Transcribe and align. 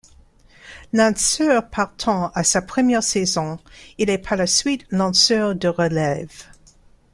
Lanceur 0.93 1.69
partant 1.69 2.31
à 2.33 2.43
sa 2.43 2.63
première 2.63 3.03
saison 3.03 3.59
il 3.99 4.09
est 4.09 4.17
par 4.17 4.35
la 4.35 4.47
suite 4.47 4.83
lanceur 4.89 5.53
de 5.53 5.67
relève. 5.67 6.45